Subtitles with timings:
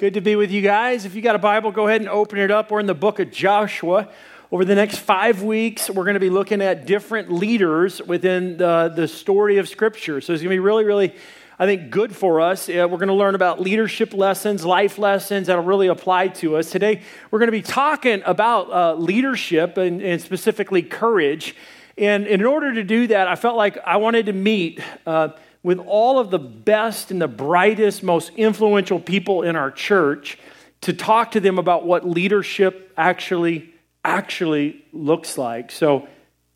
[0.00, 1.04] Good to be with you guys.
[1.04, 2.70] If you got a Bible, go ahead and open it up.
[2.70, 4.08] We're in the book of Joshua.
[4.50, 8.90] Over the next five weeks, we're going to be looking at different leaders within the,
[8.96, 10.22] the story of Scripture.
[10.22, 11.14] So it's going to be really, really
[11.56, 12.66] I think, good for us.
[12.66, 16.70] We're going to learn about leadership lessons, life lessons that'll really apply to us.
[16.70, 21.54] Today, we're going to be talking about uh, leadership and, and, specifically courage.
[21.96, 25.28] And in order to do that, I felt like I wanted to meet uh,
[25.62, 30.38] with all of the best and the brightest, most influential people in our church
[30.80, 33.72] to talk to them about what leadership actually
[34.04, 35.70] actually looks like.
[35.70, 36.08] So,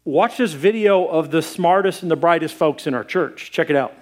[0.05, 3.53] watch this video of the smartest and the brightest folks in our church.
[3.53, 3.95] Check it out.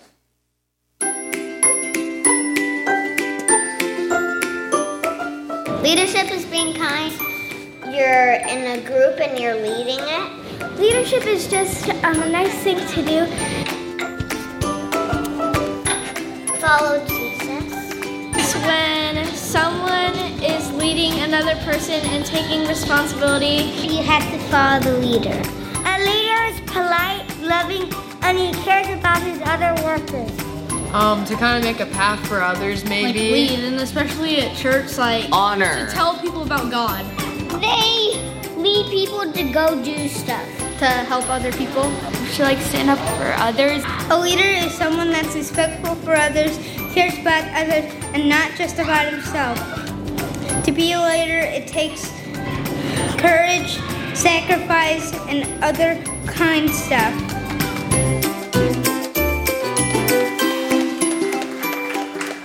[5.87, 7.13] Leadership is being kind.
[7.95, 10.81] You're in a group and you're leading it.
[10.81, 13.25] Leadership is just um, a nice thing to do.
[16.59, 17.73] Follow Jesus.
[18.35, 23.71] It's when someone is leading another person and taking responsibility.
[23.87, 25.41] You have to follow the leader.
[25.87, 27.89] A leader is polite, loving,
[28.23, 30.46] and he cares about his other workers
[30.97, 33.31] um, to kind of make a path for others, maybe.
[33.31, 35.87] Like lead, and especially at church, like honor.
[35.87, 37.05] To tell people about God.
[37.61, 40.47] They lead people to go do stuff.
[40.79, 41.85] To help other people.
[42.37, 43.83] To like stand up for others.
[44.11, 46.57] A leader is someone that's respectful for others,
[46.95, 49.59] cares about others, and not just about himself.
[50.65, 52.11] To be a leader, it takes
[53.19, 53.79] courage,
[54.15, 57.26] sacrifice, and other kind stuff.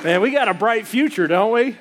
[0.03, 1.77] Man, we got a bright future, don't we?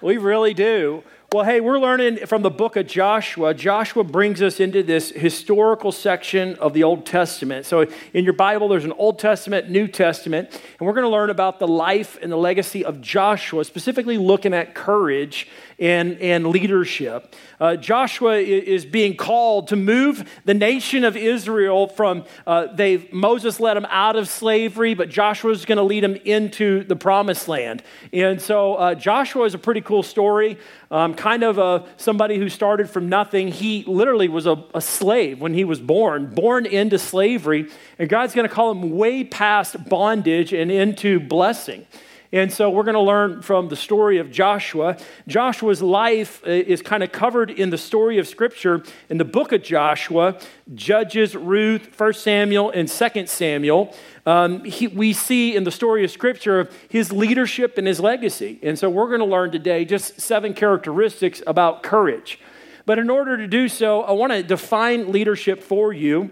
[0.00, 1.02] We really do.
[1.32, 3.54] Well, hey, we're learning from the book of Joshua.
[3.54, 7.64] Joshua brings us into this historical section of the Old Testament.
[7.64, 11.30] So, in your Bible, there's an Old Testament, New Testament, and we're going to learn
[11.30, 15.48] about the life and the legacy of Joshua, specifically looking at courage
[15.78, 17.34] and, and leadership.
[17.58, 23.58] Uh, Joshua is being called to move the nation of Israel from, uh, they Moses
[23.58, 27.48] led them out of slavery, but Joshua is going to lead them into the promised
[27.48, 27.82] land.
[28.12, 30.58] And so, uh, Joshua is a pretty cool story
[30.92, 33.48] um, kind of a, somebody who started from nothing.
[33.48, 38.34] He literally was a, a slave when he was born, born into slavery, and God's
[38.34, 41.86] going to call him way past bondage and into blessing.
[42.34, 44.96] And so we're going to learn from the story of Joshua.
[45.28, 49.52] Joshua's life uh, is kind of covered in the story of Scripture in the book
[49.52, 50.38] of Joshua,
[50.74, 53.94] Judges, Ruth, 1 Samuel, and 2 Samuel.
[54.24, 58.58] Um, he, we see in the story of Scripture his leadership and his legacy.
[58.62, 62.40] And so we're going to learn today just seven characteristics about courage.
[62.86, 66.30] But in order to do so, I want to define leadership for you.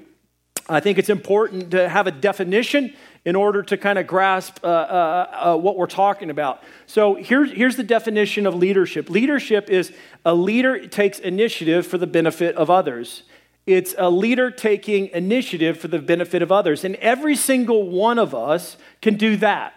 [0.70, 2.94] I think it's important to have a definition
[3.24, 6.62] in order to kind of grasp uh, uh, uh, what we're talking about.
[6.86, 9.92] So here's, here's the definition of leadership leadership is
[10.24, 13.24] a leader takes initiative for the benefit of others.
[13.66, 16.82] It's a leader taking initiative for the benefit of others.
[16.82, 19.76] And every single one of us can do that.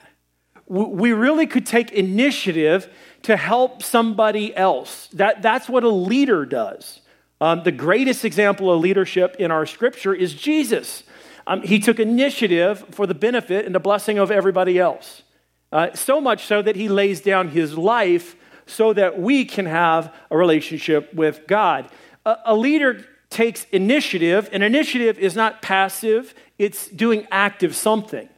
[0.66, 2.90] We really could take initiative
[3.24, 5.08] to help somebody else.
[5.14, 7.02] That, that's what a leader does.
[7.42, 11.04] Um, the greatest example of leadership in our scripture is Jesus.
[11.46, 15.24] Um, he took initiative for the benefit and the blessing of everybody else.
[15.72, 20.14] Uh, so much so that he lays down his life so that we can have
[20.32, 21.90] a relationship with God.
[22.26, 28.30] A, a leader takes initiative, and initiative is not passive, it's doing active something.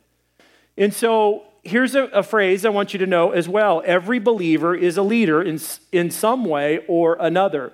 [0.78, 4.74] And so here's a, a, phrase I want you to know as well every believer
[4.74, 5.60] is a leader in,
[5.92, 7.74] in some way or another.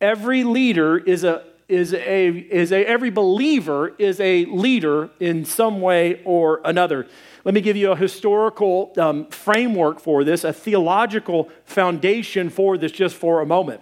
[0.00, 5.80] Every leader is a is a, is a, every believer is a leader in some
[5.80, 7.06] way or another.
[7.44, 12.92] Let me give you a historical um, framework for this, a theological foundation for this
[12.92, 13.80] just for a moment.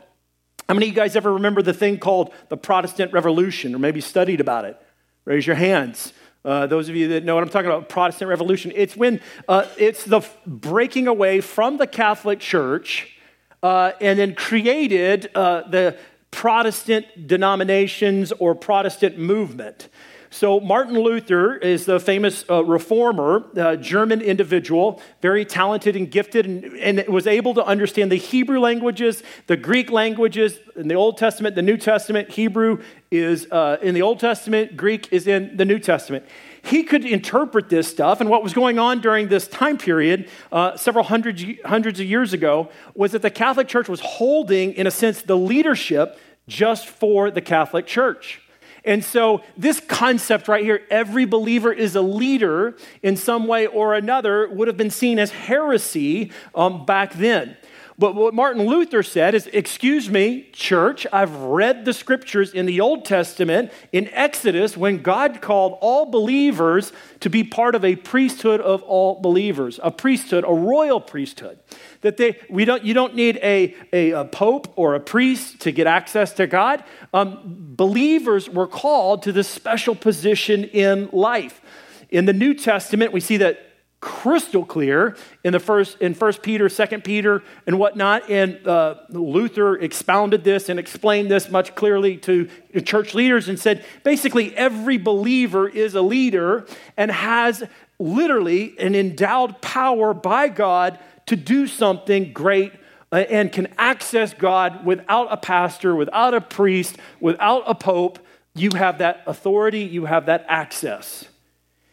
[0.69, 4.01] How many of you guys ever remember the thing called the Protestant Revolution or maybe
[4.01, 4.81] studied about it?
[5.25, 6.13] Raise your hands.
[6.45, 8.73] Uh, those of you that know what I'm talking about, Protestant Revolution.
[8.77, 13.17] It's when uh, it's the breaking away from the Catholic Church
[13.63, 15.99] uh, and then created uh, the
[16.31, 19.89] Protestant denominations or Protestant movement.
[20.33, 26.47] So, Martin Luther is the famous uh, reformer, uh, German individual, very talented and gifted,
[26.47, 31.19] and, and, was able to understand the Hebrew languages, the Greek languages in the Old
[31.19, 32.31] Testament, the New Testament.
[32.31, 32.81] Hebrew
[33.11, 36.25] is uh, in the Old Testament, Greek is in the New Testament.
[36.63, 38.21] He could interpret this stuff.
[38.21, 42.33] And what was going on during this time period, uh, several hundreds, hundreds of years
[42.33, 46.19] ago, was that the Catholic Church was holding, in a sense, the leadership
[46.49, 48.41] just for the Catholic Church.
[48.85, 53.95] And so, this concept right here, every believer is a leader in some way or
[53.95, 57.57] another, would have been seen as heresy um, back then.
[58.01, 62.81] But what Martin Luther said is, Excuse me, church, I've read the scriptures in the
[62.81, 68.63] Old Testament, in Exodus, when God called all believers to be part of a priesthood
[68.63, 71.59] of all believers, a priesthood, a royal priesthood.
[72.01, 75.71] That they, we don't, you don't need a, a, a pope or a priest to
[75.71, 76.83] get access to God.
[77.13, 81.61] Um, believers were called to this special position in life.
[82.09, 83.70] In the New Testament, we see that
[84.01, 85.15] crystal clear
[85.45, 88.31] in the first in first peter second peter and whatnot.
[88.31, 92.49] And uh, luther expounded this and explained this much clearly to
[92.83, 96.67] church leaders and said basically every believer is a leader
[96.97, 97.63] and has
[97.99, 102.73] literally an endowed power by god to do something great
[103.13, 108.19] uh, and can access god without a pastor without a priest without a pope.
[108.55, 111.27] You have that authority you have that access.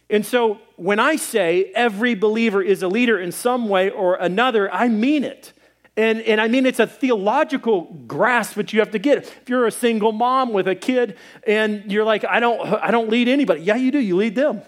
[0.10, 4.71] And so when I say every believer is a leader in some way or another,
[4.71, 5.51] I mean it.
[5.97, 9.18] And, and I mean, it's a theological grasp that you have to get.
[9.18, 13.09] If you're a single mom with a kid and you're like, I don't, I don't
[13.09, 13.62] lead anybody.
[13.62, 13.97] Yeah, you do.
[13.97, 14.62] You lead them.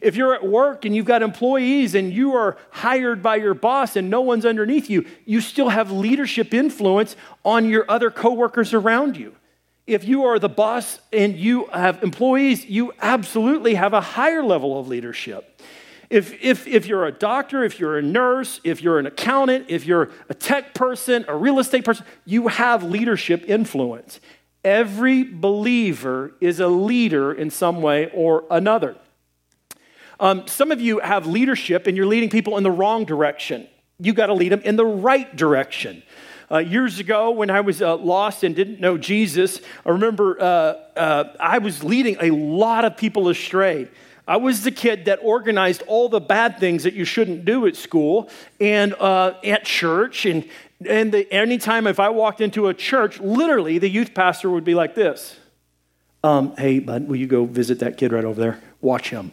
[0.00, 3.94] If you're at work and you've got employees and you are hired by your boss
[3.94, 7.14] and no one's underneath you, you still have leadership influence
[7.44, 9.36] on your other coworkers around you
[9.88, 14.78] if you are the boss and you have employees, you absolutely have a higher level
[14.78, 15.60] of leadership.
[16.10, 19.86] If, if, if you're a doctor, if you're a nurse, if you're an accountant, if
[19.86, 24.20] you're a tech person, a real estate person, you have leadership influence.
[24.62, 28.96] Every believer is a leader in some way or another.
[30.20, 33.66] Um, some of you have leadership and you're leading people in the wrong direction.
[33.98, 36.02] You got to lead them in the right direction.
[36.50, 40.44] Uh, years ago, when I was uh, lost and didn't know Jesus, I remember uh,
[40.96, 43.88] uh, I was leading a lot of people astray.
[44.26, 47.76] I was the kid that organized all the bad things that you shouldn't do at
[47.76, 48.30] school
[48.60, 50.26] and uh, at church.
[50.26, 50.48] And,
[50.86, 54.74] and the, anytime if I walked into a church, literally the youth pastor would be
[54.74, 55.36] like this
[56.24, 58.60] um, Hey, bud, will you go visit that kid right over there?
[58.80, 59.32] Watch him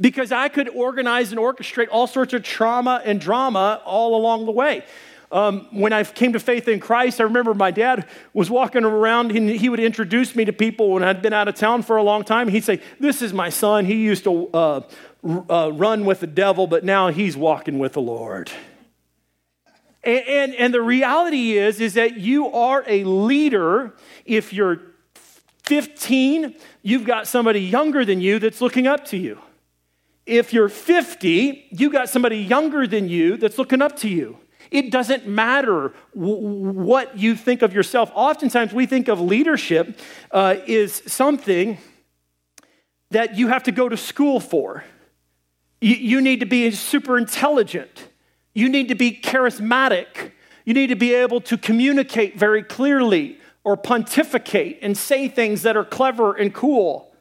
[0.00, 4.52] because I could organize and orchestrate all sorts of trauma and drama all along the
[4.52, 4.84] way.
[5.32, 9.30] Um, when I came to faith in Christ, I remember my dad was walking around
[9.30, 12.02] and he would introduce me to people when I'd been out of town for a
[12.02, 12.48] long time.
[12.48, 13.84] He'd say, This is my son.
[13.84, 14.80] He used to uh,
[15.48, 18.50] uh, run with the devil, but now he's walking with the Lord.
[20.02, 23.94] And, and, and the reality is, is that you are a leader
[24.24, 24.80] if you're
[25.70, 29.38] 15, you've got somebody younger than you that's looking up to you.
[30.26, 34.39] If you're 50, you got somebody younger than you that's looking up to you.
[34.70, 38.10] It doesn't matter w- what you think of yourself.
[38.14, 39.98] Oftentimes, we think of leadership
[40.30, 41.78] uh, is something
[43.10, 44.84] that you have to go to school for.
[45.80, 48.08] You, you need to be super intelligent.
[48.54, 50.32] You need to be charismatic.
[50.64, 55.76] You need to be able to communicate very clearly or pontificate and say things that
[55.76, 57.12] are clever and cool.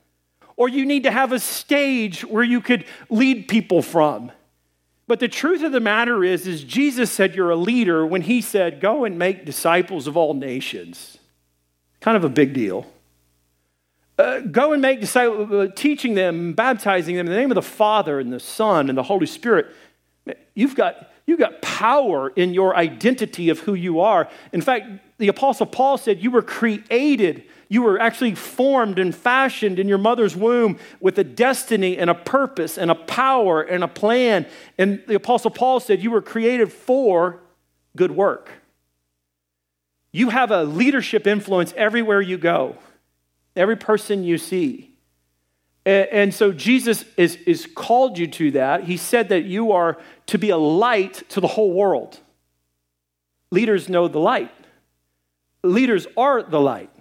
[0.55, 4.31] Or you need to have a stage where you could lead people from.
[5.09, 8.41] But the truth of the matter is, is Jesus said you're a leader when he
[8.41, 11.17] said, go and make disciples of all nations.
[11.99, 12.85] Kind of a big deal.
[14.19, 17.61] Uh, go and make disciples, uh, teaching them, baptizing them in the name of the
[17.63, 19.75] Father and the Son and the Holy Spirit.
[20.53, 24.29] You've got, you've got power in your identity of who you are.
[24.53, 24.85] In fact,
[25.17, 29.99] the Apostle Paul said you were created you were actually formed and fashioned in your
[29.99, 34.47] mother's womb with a destiny and a purpose and a power and a plan.
[34.79, 37.39] And the Apostle Paul said you were created for
[37.95, 38.49] good work.
[40.11, 42.75] You have a leadership influence everywhere you go,
[43.55, 44.87] every person you see.
[45.85, 48.83] And, so Jesus is, is called you to that.
[48.83, 49.97] He said that you are
[50.27, 52.19] to be a light to the whole world.
[53.49, 54.51] Leaders know the light.
[55.63, 56.91] Leaders are the light.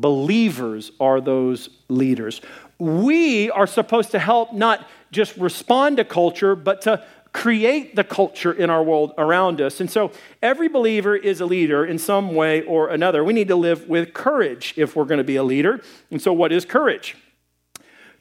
[0.00, 2.40] Believers are those leaders.
[2.78, 8.52] We are supposed to help not just respond to culture, but to create the culture
[8.52, 9.80] in our world around us.
[9.80, 13.24] And so every believer is a leader in some way or another.
[13.24, 15.80] We need to live with courage if we're going to be a leader.
[16.10, 17.16] And so what is courage?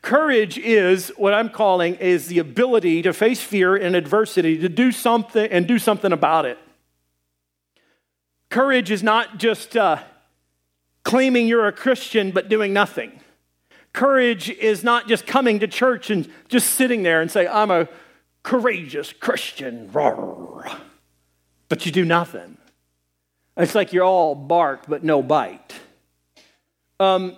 [0.01, 4.91] Courage is what I'm calling is the ability to face fear and adversity, to do
[4.91, 6.57] something and do something about it.
[8.49, 10.01] Courage is not just uh,
[11.07, 13.21] claiming you're a Christian but doing nothing.
[13.93, 17.87] Courage is not just coming to church and just sitting there and say, I'm a
[18.43, 19.89] courageous Christian,
[21.69, 22.57] but you do nothing.
[23.55, 25.75] It's like you're all bark but no bite.
[26.99, 27.37] Um,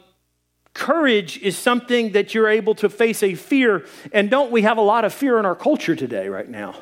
[0.73, 4.81] courage is something that you're able to face a fear, and don't we have a
[4.81, 6.75] lot of fear in our culture today, right now?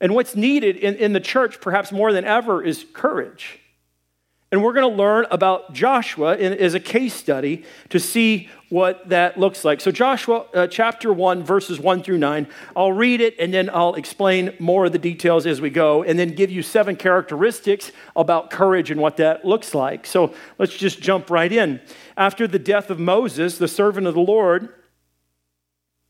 [0.00, 3.59] And what's needed in, in the church, perhaps more than ever, is courage.
[4.52, 9.08] And we're going to learn about Joshua in, as a case study to see what
[9.08, 9.80] that looks like.
[9.80, 13.94] So, Joshua uh, chapter 1, verses 1 through 9, I'll read it and then I'll
[13.94, 18.50] explain more of the details as we go, and then give you seven characteristics about
[18.50, 20.04] courage and what that looks like.
[20.04, 21.80] So, let's just jump right in.
[22.16, 24.68] After the death of Moses, the servant of the Lord,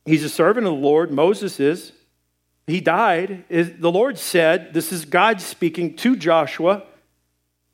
[0.06, 1.92] he's a servant of the Lord, Moses is,
[2.66, 3.44] he died.
[3.50, 6.84] The Lord said, This is God speaking to Joshua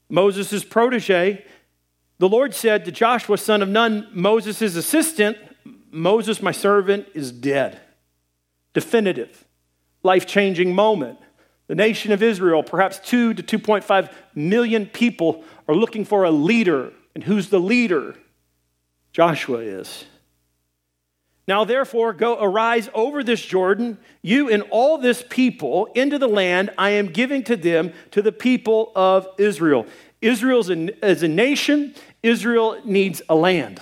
[0.08, 1.44] Moses' protege,
[2.18, 5.36] the Lord said to Joshua, son of Nun, Moses' assistant,
[5.90, 7.80] Moses, my servant, is dead.
[8.72, 9.44] Definitive,
[10.02, 11.18] life changing moment.
[11.66, 16.92] The nation of Israel, perhaps 2 to 2.5 million people, are looking for a leader.
[17.14, 18.14] And who's the leader?
[19.12, 20.04] Joshua is.
[21.48, 26.70] Now, therefore, go arise over this Jordan, you and all this people, into the land
[26.76, 29.86] I am giving to them, to the people of Israel.
[30.20, 33.80] Israel is a nation, Israel needs a land.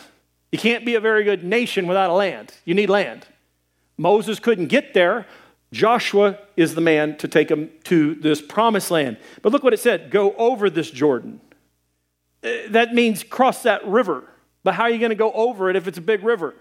[0.52, 2.52] You can't be a very good nation without a land.
[2.64, 3.26] You need land.
[3.96, 5.26] Moses couldn't get there.
[5.72, 9.16] Joshua is the man to take him to this promised land.
[9.42, 11.40] But look what it said go over this Jordan.
[12.42, 14.24] Uh, that means cross that river.
[14.62, 16.54] But how are you going to go over it if it's a big river?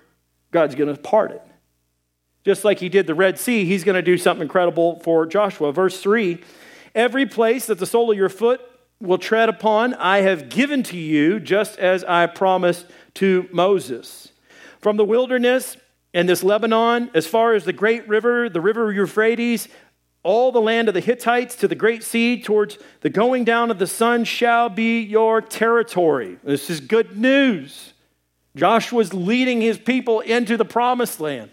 [0.54, 1.42] God's going to part it.
[2.46, 5.74] Just like he did the Red Sea, he's going to do something incredible for Joshua.
[5.74, 6.40] Verse 3
[6.96, 8.62] Every place that the sole of your foot
[9.02, 14.32] will tread upon, I have given to you, just as I promised to Moses.
[14.80, 15.78] From the wilderness
[16.14, 19.68] and this Lebanon, as far as the great river, the river Euphrates,
[20.22, 23.80] all the land of the Hittites to the great sea, towards the going down of
[23.80, 26.38] the sun, shall be your territory.
[26.44, 27.93] This is good news.
[28.56, 31.52] Joshua's leading his people into the promised land.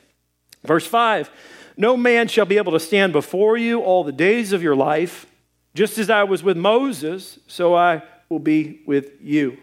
[0.64, 1.30] Verse 5
[1.76, 5.26] No man shall be able to stand before you all the days of your life.
[5.74, 9.56] Just as I was with Moses, so I will be with you.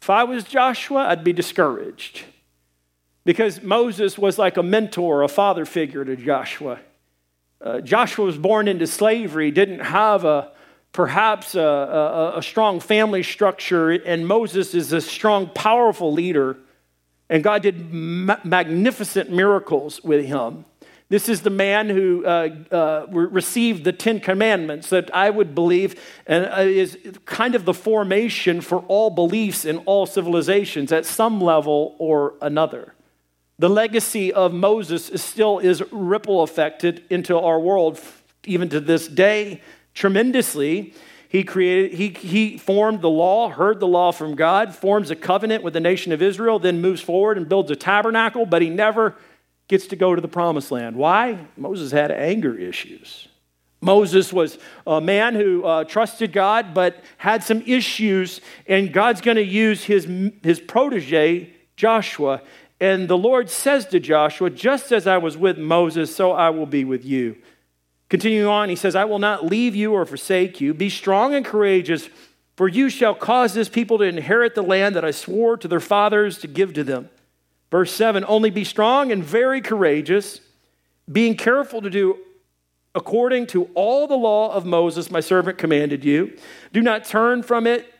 [0.00, 2.24] If I was Joshua, I'd be discouraged
[3.24, 6.78] because Moses was like a mentor, a father figure to Joshua.
[7.60, 10.52] Uh, Joshua was born into slavery, didn't have a
[10.96, 16.56] perhaps a, a, a strong family structure, and Moses is a strong, powerful leader.
[17.28, 20.64] And God did ma- magnificent miracles with him.
[21.10, 26.00] This is the man who uh, uh, received the Ten Commandments that I would believe
[26.28, 31.94] uh, is kind of the formation for all beliefs in all civilizations at some level
[31.98, 32.94] or another.
[33.58, 38.00] The legacy of Moses still is ripple affected into our world
[38.46, 39.60] even to this day
[39.96, 40.94] tremendously.
[41.28, 45.64] He created, he, he formed the law, heard the law from God, forms a covenant
[45.64, 49.16] with the nation of Israel, then moves forward and builds a tabernacle, but he never
[49.66, 50.94] gets to go to the promised land.
[50.94, 51.46] Why?
[51.56, 53.26] Moses had anger issues.
[53.80, 59.36] Moses was a man who uh, trusted God but had some issues, and God's going
[59.36, 60.08] to use his,
[60.42, 62.42] his protege, Joshua.
[62.80, 66.66] And the Lord says to Joshua, Just as I was with Moses, so I will
[66.66, 67.36] be with you.
[68.08, 70.72] Continuing on, he says, I will not leave you or forsake you.
[70.72, 72.08] Be strong and courageous,
[72.56, 75.80] for you shall cause this people to inherit the land that I swore to their
[75.80, 77.10] fathers to give to them.
[77.70, 80.40] Verse 7 Only be strong and very courageous,
[81.10, 82.18] being careful to do
[82.94, 86.34] according to all the law of Moses, my servant, commanded you.
[86.72, 87.92] Do not turn from it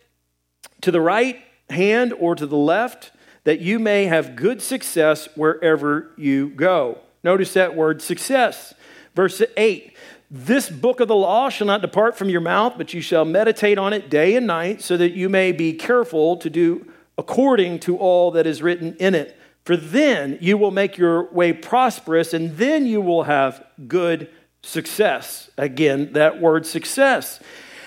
[0.80, 3.12] to the right hand or to the left,
[3.44, 6.98] that you may have good success wherever you go.
[7.22, 8.72] Notice that word success.
[9.16, 9.96] Verse 8
[10.30, 13.78] This book of the law shall not depart from your mouth, but you shall meditate
[13.78, 16.87] on it day and night, so that you may be careful to do
[17.18, 19.37] according to all that is written in it.
[19.64, 24.28] For then you will make your way prosperous, and then you will have good
[24.62, 25.50] success.
[25.56, 27.40] Again, that word success.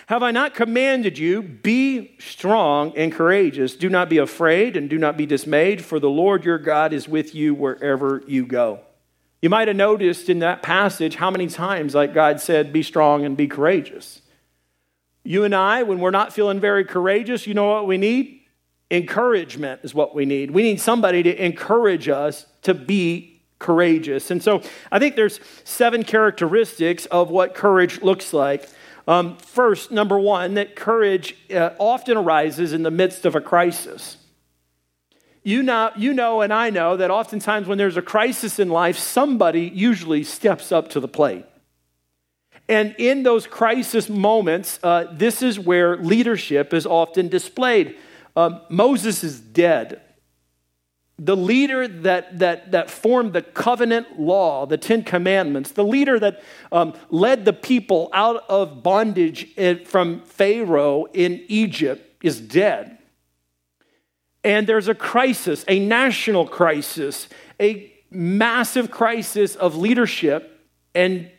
[0.07, 3.75] Have I not commanded you, be strong and courageous?
[3.75, 7.07] Do not be afraid and do not be dismayed, for the Lord your God is
[7.07, 8.79] with you wherever you go.
[9.41, 13.23] You might have noticed in that passage how many times, like God said, be strong
[13.23, 14.21] and be courageous.
[15.23, 18.41] You and I, when we're not feeling very courageous, you know what we need?
[18.91, 20.51] Encouragement is what we need.
[20.51, 24.31] We need somebody to encourage us to be courageous.
[24.31, 28.67] And so I think there's seven characteristics of what courage looks like.
[29.07, 34.17] Um, first, number one, that courage uh, often arises in the midst of a crisis.
[35.43, 38.97] You know, you know, and I know that oftentimes when there's a crisis in life,
[38.97, 41.45] somebody usually steps up to the plate.
[42.67, 47.97] And in those crisis moments, uh, this is where leadership is often displayed.
[48.35, 50.01] Um, Moses is dead.
[51.17, 56.43] The leader that, that, that formed the covenant law, the Ten Commandments, the leader that
[56.71, 59.47] um, led the people out of bondage
[59.85, 62.98] from Pharaoh in Egypt is dead.
[64.43, 67.27] And there's a crisis, a national crisis,
[67.59, 70.65] a massive crisis of leadership.
[70.95, 71.29] And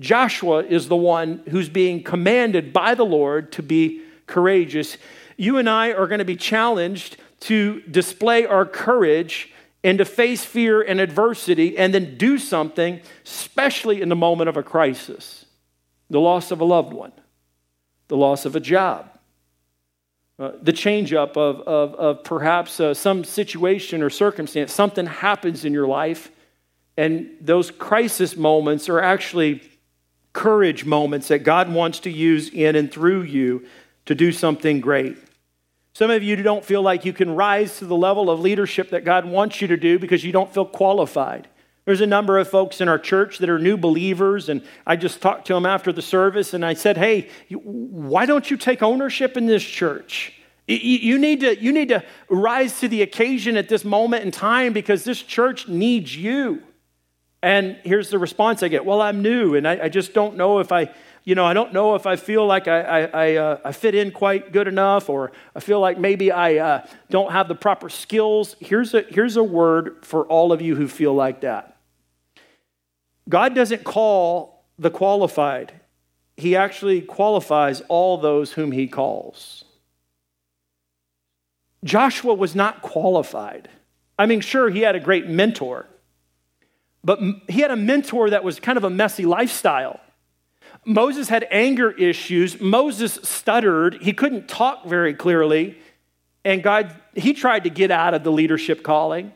[0.00, 4.96] Joshua is the one who's being commanded by the Lord to be courageous.
[5.36, 10.44] You and I are going to be challenged to display our courage and to face
[10.44, 15.44] fear and adversity and then do something, especially in the moment of a crisis
[16.10, 17.12] the loss of a loved one,
[18.08, 19.13] the loss of a job,
[20.38, 25.64] uh, the change up of, of, of perhaps uh, some situation or circumstance, something happens
[25.64, 26.30] in your life,
[26.96, 29.62] and those crisis moments are actually
[30.32, 33.66] courage moments that God wants to use in and through you
[34.06, 35.16] to do something great.
[35.94, 39.04] Some of you don't feel like you can rise to the level of leadership that
[39.04, 41.46] God wants you to do because you don't feel qualified.
[41.84, 45.20] There's a number of folks in our church that are new believers, and I just
[45.20, 49.36] talked to them after the service and I said, Hey, why don't you take ownership
[49.36, 50.32] in this church?
[50.66, 54.72] You need, to, you need to rise to the occasion at this moment in time
[54.72, 56.62] because this church needs you.
[57.42, 60.60] And here's the response I get Well, I'm new, and I, I just don't know
[60.60, 60.90] if I,
[61.22, 63.94] you know, I don't know if I feel like I, I, I, uh, I fit
[63.94, 67.90] in quite good enough, or I feel like maybe I uh, don't have the proper
[67.90, 68.56] skills.
[68.58, 71.73] Here's a, here's a word for all of you who feel like that
[73.28, 75.72] God doesn't call the qualified,
[76.36, 79.64] He actually qualifies all those whom He calls.
[81.84, 83.68] Joshua was not qualified.
[84.18, 85.86] I mean, sure, he had a great mentor,
[87.02, 90.00] but he had a mentor that was kind of a messy lifestyle.
[90.86, 92.60] Moses had anger issues.
[92.60, 94.02] Moses stuttered.
[94.02, 95.78] He couldn't talk very clearly.
[96.44, 99.32] And God, he tried to get out of the leadership calling.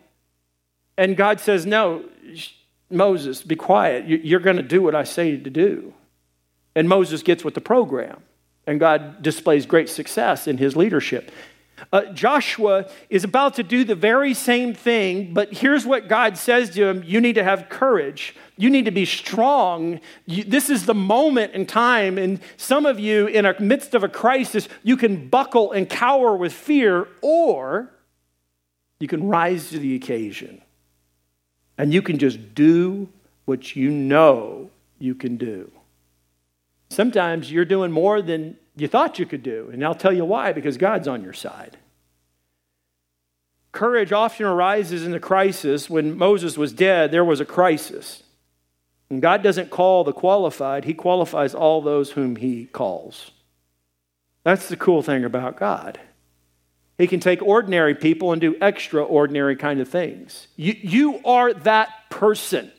[0.96, 2.04] And God says, No,
[2.90, 4.07] Moses, be quiet.
[4.07, 5.92] You're going to do what I say to do.
[6.74, 8.22] And Moses gets with the program,
[8.66, 11.31] and God displays great success in his leadership.
[11.92, 16.70] Uh, Joshua is about to do the very same thing, but here's what God says
[16.70, 18.35] to him You need to have courage.
[18.57, 20.01] You need to be strong.
[20.27, 24.03] You, this is the moment in time, and some of you, in the midst of
[24.03, 27.90] a crisis, you can buckle and cower with fear, or
[28.98, 30.62] you can rise to the occasion
[31.78, 33.08] and you can just do
[33.44, 35.70] what you know you can do.
[36.90, 40.52] Sometimes you're doing more than you thought you could do, and I'll tell you why
[40.52, 41.78] because God's on your side.
[43.72, 45.88] Courage often arises in the crisis.
[45.88, 48.22] When Moses was dead, there was a crisis.
[49.10, 53.30] And God doesn't call the qualified, He qualifies all those whom He calls.
[54.42, 56.00] That's the cool thing about God.
[56.98, 60.48] He can take ordinary people and do extraordinary kind of things.
[60.56, 62.72] You, you are that person.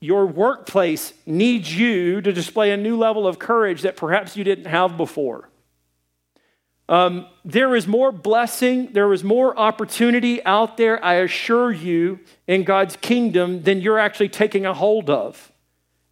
[0.00, 4.66] Your workplace needs you to display a new level of courage that perhaps you didn't
[4.66, 5.50] have before.
[6.88, 12.18] Um, there is more blessing, there is more opportunity out there, I assure you,
[12.48, 15.52] in God's kingdom than you're actually taking a hold of.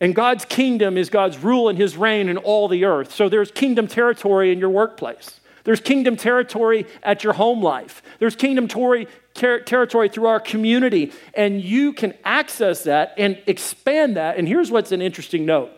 [0.01, 3.13] And God's kingdom is God's rule and his reign in all the earth.
[3.13, 5.38] So there's kingdom territory in your workplace.
[5.69, 8.03] There's kingdom territory at your home life.
[8.21, 11.13] There's kingdom ter- territory through our community.
[11.35, 14.39] And you can access that and expand that.
[14.39, 15.71] And here's what's an interesting note.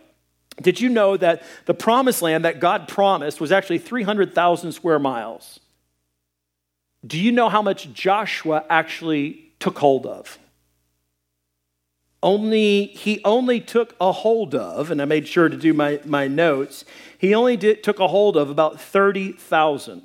[0.62, 5.58] Did you know that the promised land that God promised was actually 300,000 square miles?
[7.04, 10.38] Do you know how much Joshua actually took hold of?
[12.22, 16.26] Only he only took a hold of and i made sure to do my, my
[16.28, 16.84] notes
[17.18, 20.02] he only did, took a hold of about 30000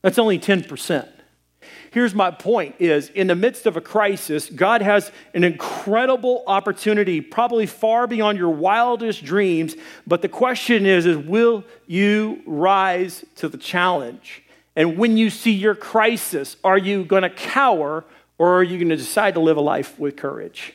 [0.00, 1.08] that's only 10%
[1.90, 7.20] here's my point is in the midst of a crisis god has an incredible opportunity
[7.20, 13.48] probably far beyond your wildest dreams but the question is is will you rise to
[13.48, 14.42] the challenge?
[14.74, 18.04] And when you see your crisis are you going to cower
[18.38, 20.72] or are you going to decide to live a life with courage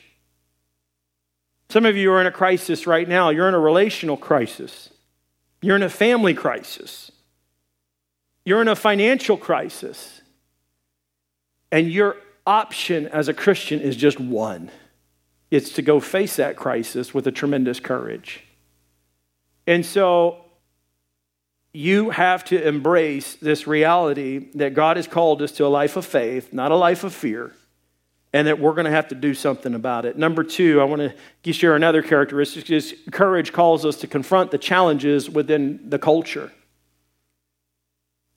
[1.70, 3.30] some of you are in a crisis right now.
[3.30, 4.90] You're in a relational crisis.
[5.60, 7.10] You're in a family crisis.
[8.44, 10.22] You're in a financial crisis.
[11.70, 14.70] And your option as a Christian is just one
[15.50, 18.44] it's to go face that crisis with a tremendous courage.
[19.66, 20.44] And so
[21.72, 26.04] you have to embrace this reality that God has called us to a life of
[26.04, 27.52] faith, not a life of fear,
[28.32, 30.18] and that we're going to have to do something about it.
[30.18, 31.12] Number two, I want
[31.42, 36.52] to share another characteristic is courage calls us to confront the challenges within the culture.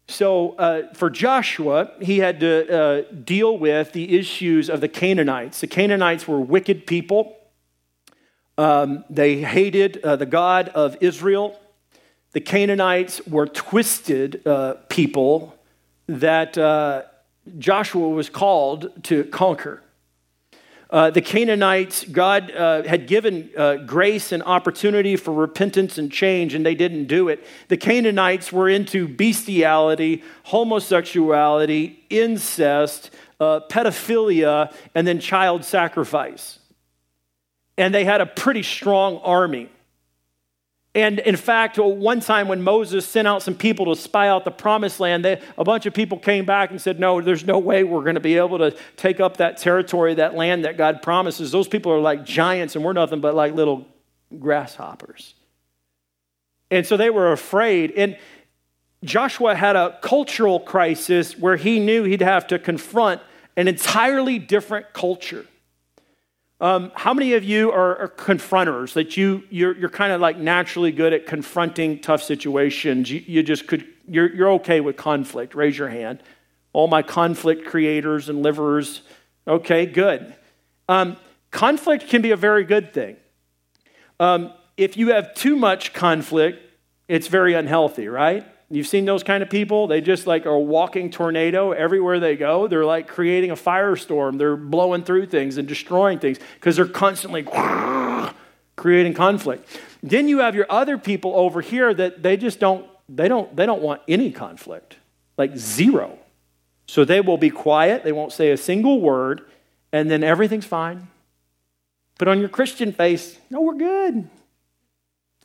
[0.07, 5.61] So, uh, for Joshua, he had to uh, deal with the issues of the Canaanites.
[5.61, 7.37] The Canaanites were wicked people.
[8.57, 11.57] Um, they hated uh, the God of Israel.
[12.33, 15.57] The Canaanites were twisted uh, people
[16.07, 17.03] that uh,
[17.57, 19.81] Joshua was called to conquer.
[20.91, 26.53] Uh, the Canaanites, God uh, had given uh, grace and opportunity for repentance and change,
[26.53, 27.45] and they didn't do it.
[27.69, 36.59] The Canaanites were into bestiality, homosexuality, incest, uh, pedophilia, and then child sacrifice.
[37.77, 39.69] And they had a pretty strong army.
[40.93, 44.51] And in fact, one time when Moses sent out some people to spy out the
[44.51, 47.85] promised land, they, a bunch of people came back and said, No, there's no way
[47.85, 51.51] we're going to be able to take up that territory, that land that God promises.
[51.51, 53.87] Those people are like giants, and we're nothing but like little
[54.37, 55.33] grasshoppers.
[56.69, 57.91] And so they were afraid.
[57.91, 58.17] And
[59.03, 63.21] Joshua had a cultural crisis where he knew he'd have to confront
[63.55, 65.45] an entirely different culture.
[66.61, 70.37] Um, how many of you are, are confronters that you you're, you're kind of like
[70.37, 73.09] naturally good at confronting tough situations?
[73.09, 75.55] You, you just could you're, you're okay with conflict.
[75.55, 76.21] Raise your hand.
[76.71, 79.01] All my conflict creators and livers.
[79.47, 80.35] Okay, good.
[80.87, 81.17] Um,
[81.49, 83.17] conflict can be a very good thing.
[84.19, 86.59] Um, if you have too much conflict,
[87.07, 88.45] it's very unhealthy, right?
[88.71, 89.87] You've seen those kind of people?
[89.87, 92.67] They just like are walking tornado everywhere they go.
[92.67, 94.37] They're like creating a firestorm.
[94.37, 97.43] They're blowing through things and destroying things because they're constantly
[98.77, 99.67] creating conflict.
[100.01, 103.65] Then you have your other people over here that they just don't they don't they
[103.65, 104.95] don't want any conflict.
[105.37, 106.17] Like zero.
[106.87, 109.41] So they will be quiet, they won't say a single word,
[109.91, 111.07] and then everything's fine.
[112.17, 114.29] But on your Christian face, no, we're good.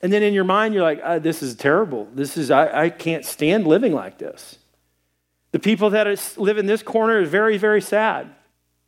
[0.02, 2.06] And then in your mind, you're like, oh, this is terrible.
[2.14, 4.58] This is, I, I can't stand living like this.
[5.52, 8.28] The people that live in this corner is very, very sad.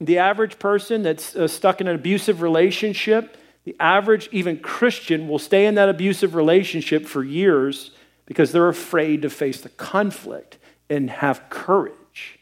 [0.01, 5.39] The average person that's uh, stuck in an abusive relationship, the average, even Christian, will
[5.39, 7.91] stay in that abusive relationship for years
[8.27, 10.59] because they're afraid to face the conflict
[10.91, 12.39] and have courage.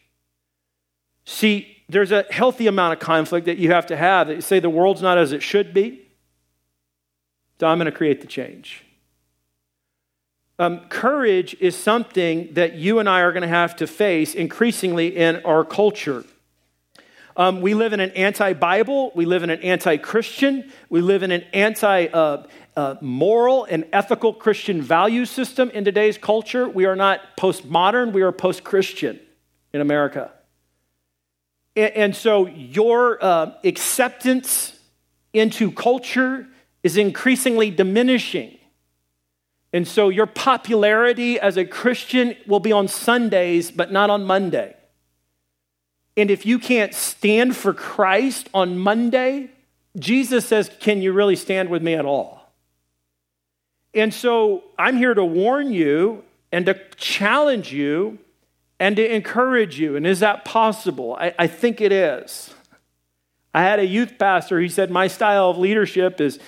[1.25, 4.27] See, there's a healthy amount of conflict that you have to have.
[4.29, 6.06] That you say the world's not as it should be.
[7.59, 8.85] So I'm going to create the change.
[10.59, 15.15] Um, courage is something that you and I are going to have to face increasingly
[15.17, 16.25] in our culture.
[17.37, 21.23] Um, we live in an anti Bible, we live in an anti Christian, we live
[21.23, 26.67] in an anti uh, uh, moral and ethical Christian value system in today's culture.
[26.67, 29.21] We are not postmodern, we are post Christian
[29.75, 30.33] in America.
[31.75, 34.79] And, and, so your uh, acceptance
[35.35, 36.49] into culture
[36.87, 38.57] is increasingly diminishing.
[39.73, 44.77] And so your popularity as a Christian will be on Sundays, but not on Monday.
[46.17, 49.51] And if you can't stand for Christ on Monday,
[49.99, 52.53] Jesus says, Can you really stand with me at all?
[53.93, 56.23] And so I'm here to warn you
[56.53, 58.19] and to challenge you
[58.79, 59.97] and to encourage you.
[59.97, 61.17] And is that possible?
[61.19, 62.55] I, I think it is.
[63.53, 66.39] I had a youth pastor, he said, My style of leadership is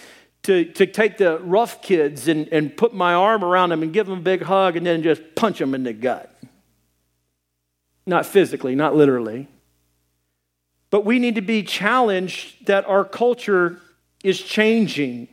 [0.48, 4.06] to, to take the rough kids and, and put my arm around them and give
[4.06, 6.34] them a big hug and then just punch them in the gut.
[8.06, 9.46] Not physically, not literally.
[10.88, 13.78] But we need to be challenged that our culture
[14.24, 15.28] is changing.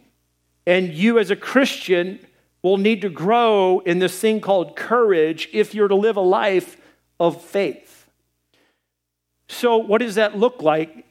[0.67, 2.19] And you, as a Christian,
[2.61, 6.75] will need to grow in this thing called courage if you're to live a life
[7.21, 8.09] of faith.
[9.47, 11.05] So, what does that look like?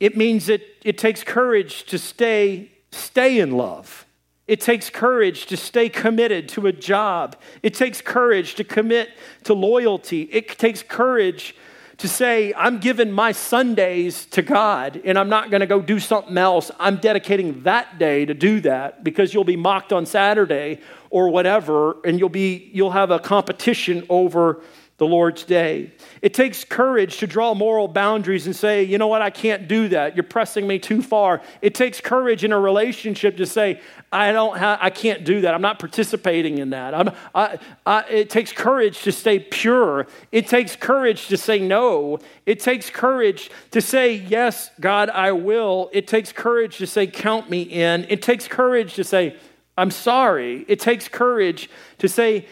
[0.00, 4.06] It means that it takes courage to stay stay in love.
[4.46, 7.36] It takes courage to stay committed to a job.
[7.62, 9.10] It takes courage to commit
[9.44, 10.22] to loyalty.
[10.22, 11.54] It takes courage
[11.98, 16.00] to say, I'm giving my Sundays to God and I'm not going to go do
[16.00, 16.70] something else.
[16.80, 21.96] I'm dedicating that day to do that because you'll be mocked on Saturday or whatever
[22.04, 24.60] and you'll be you'll have a competition over
[25.02, 25.90] the Lord's day.
[26.22, 29.88] It takes courage to draw moral boundaries and say, you know what, I can't do
[29.88, 30.14] that.
[30.14, 31.42] You're pressing me too far.
[31.60, 33.80] It takes courage in a relationship to say,
[34.12, 35.54] I don't ha- I can't do that.
[35.54, 36.94] I'm not participating in that.
[37.34, 40.06] I, I, it takes courage to stay pure.
[40.30, 42.20] It takes courage to say no.
[42.46, 45.90] It takes courage to say, yes, God, I will.
[45.92, 48.06] It takes courage to say, count me in.
[48.08, 49.34] It takes courage to say,
[49.76, 50.64] I'm sorry.
[50.68, 52.46] It takes courage to say,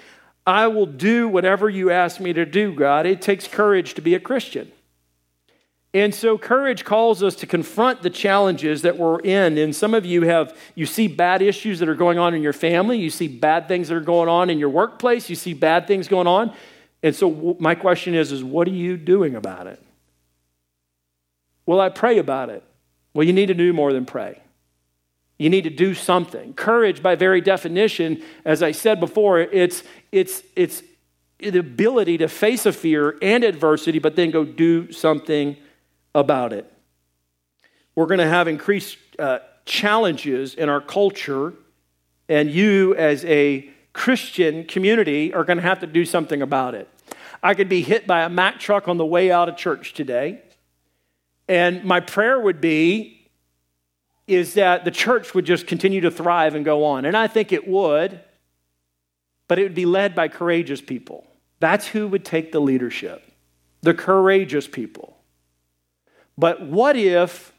[0.51, 3.07] I will do whatever you ask me to do, God.
[3.07, 4.73] It takes courage to be a Christian.
[5.95, 9.59] And so courage calls us to confront the challenges that we're in.
[9.59, 12.53] And some of you have, you see bad issues that are going on in your
[12.53, 15.87] family, you see bad things that are going on in your workplace, you see bad
[15.87, 16.53] things going on.
[17.01, 19.81] And so my question is, is what are you doing about it?
[21.65, 22.65] Well, I pray about it.
[23.15, 24.43] Well, you need to do more than pray.
[25.41, 26.53] You need to do something.
[26.53, 30.83] Courage, by very definition, as I said before, it's, it's, it's
[31.39, 35.57] the ability to face a fear and adversity, but then go do something
[36.15, 36.71] about it.
[37.95, 41.55] We're going to have increased uh, challenges in our culture,
[42.29, 46.87] and you, as a Christian community, are going to have to do something about it.
[47.43, 50.43] I could be hit by a Mack truck on the way out of church today,
[51.49, 53.20] and my prayer would be
[54.31, 57.05] is that the church would just continue to thrive and go on.
[57.05, 58.21] And I think it would,
[59.49, 61.27] but it would be led by courageous people.
[61.59, 63.27] That's who would take the leadership
[63.83, 65.17] the courageous people.
[66.37, 67.53] But what if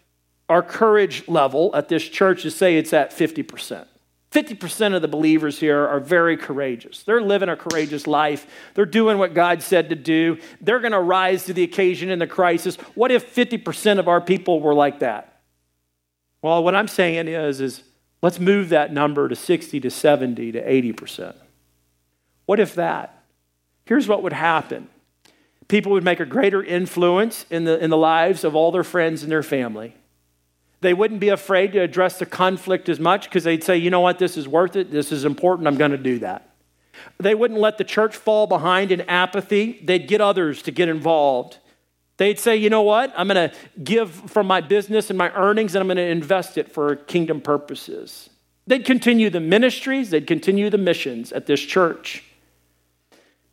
[0.48, 3.88] our courage level at this church is say it's at 50%?
[4.32, 7.04] 50% of the believers here are very courageous.
[7.04, 8.48] They're living a courageous life.
[8.76, 10.38] They're doing what God said to do.
[10.62, 12.78] They're going to rise to the occasion in the crisis.
[12.96, 15.31] What if 50% of our people were like that?
[16.42, 17.84] Well, what I'm saying is, is
[18.22, 21.36] let's move that number to 60 to 70 to 80%.
[22.46, 23.24] What if that?
[23.86, 24.90] Here's what would happen
[25.68, 29.24] people would make a greater influence in the, in the lives of all their friends
[29.24, 29.96] and their family.
[30.82, 34.02] They wouldn't be afraid to address the conflict as much because they'd say, you know
[34.02, 36.50] what, this is worth it, this is important, I'm going to do that.
[37.20, 41.60] They wouldn't let the church fall behind in apathy, they'd get others to get involved.
[42.22, 45.74] They'd say, you know what, I'm going to give from my business and my earnings
[45.74, 48.30] and I'm going to invest it for kingdom purposes.
[48.68, 52.24] They'd continue the ministries, they'd continue the missions at this church.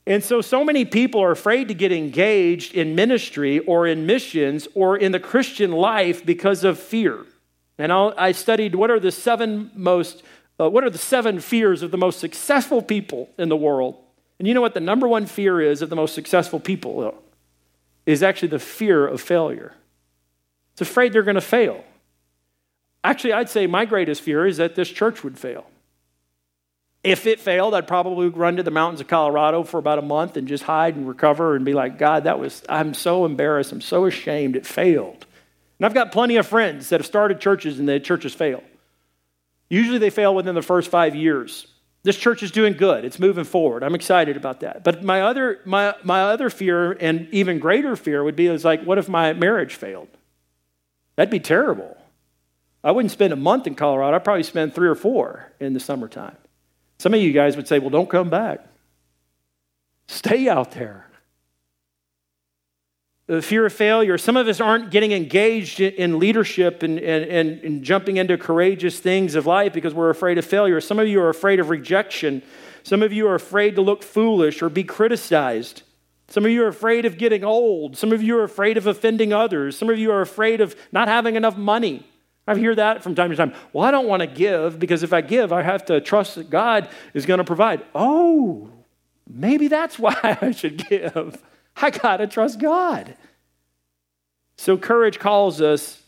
[0.07, 4.69] And so, so many people are afraid to get engaged in ministry or in missions
[4.75, 7.25] or in the Christian life because of fear.
[7.79, 10.23] And I'll, i studied what are the seven most,
[10.61, 13.97] uh, what are the seven fears of the most successful people in the world.
[14.39, 17.25] And you know what the number one fear is of the most successful people
[18.09, 19.75] is actually the fear of failure.
[20.73, 21.85] It's afraid they're going to fail.
[23.05, 25.67] Actually, I'd say my greatest fear is that this church would fail.
[27.05, 30.39] If it failed, I'd probably run to the mountains of Colorado for about a month
[30.39, 33.73] and just hide and recover and be like, God, that was, I'm so embarrassed.
[33.73, 34.57] I'm so ashamed.
[34.57, 35.27] It failed.
[35.79, 38.63] And I've got plenty of friends that have started churches and the churches fail.
[39.69, 41.67] Usually they fail within the first five years.
[42.05, 43.05] This church is doing good.
[43.05, 43.83] It's moving forward.
[43.83, 44.85] I'm excited about that.
[44.85, 48.83] But my other, my, my other fear and even greater fear would be is like,
[48.85, 50.09] what if my marriage failed?
[51.17, 51.97] That'd be terrible.
[52.85, 54.17] I wouldn't spend a month in Colorado.
[54.17, 56.37] I'd probably spend three or four in the summertime.
[56.99, 58.65] Some of you guys would say, well, don't come back.
[60.07, 61.08] Stay out there.
[63.29, 64.17] The fear of failure.
[64.17, 69.35] Some of us aren't getting engaged in leadership and, and, and, jumping into courageous things
[69.35, 70.81] of life because we're afraid of failure.
[70.81, 72.43] Some of you are afraid of rejection.
[72.85, 75.83] Some of you are afraid to look foolish or be criticized.
[76.29, 77.99] Some of you are afraid of getting old.
[77.99, 79.77] Some of you are afraid of offending others.
[79.77, 82.07] Some of you are afraid of not having enough money.
[82.47, 83.53] I hear that from time to time.
[83.75, 86.49] Well, I don't want to give because if I give, I have to trust that
[86.49, 87.85] God is going to provide.
[87.95, 88.71] Oh,
[89.29, 91.43] maybe that's why I should give.
[91.83, 93.15] I got to trust God.
[94.57, 96.03] So, courage calls us